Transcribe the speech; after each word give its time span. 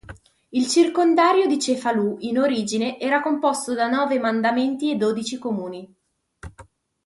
Il 0.49 0.65
circondario 0.65 1.45
di 1.45 1.59
Cefalù 1.59 2.15
in 2.21 2.39
origine 2.39 2.99
era 2.99 3.21
composto 3.21 3.75
da 3.75 3.87
nove 3.87 4.17
mandamenti 4.17 4.89
e 4.89 4.95
dodici 4.95 5.37
comuni. 5.37 5.95